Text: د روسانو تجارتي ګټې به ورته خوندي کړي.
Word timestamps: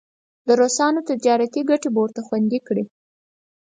د 0.47 0.49
روسانو 0.61 0.99
تجارتي 1.09 1.61
ګټې 1.69 1.89
به 1.93 1.99
ورته 2.01 2.21
خوندي 2.27 2.59
کړي. 2.67 2.83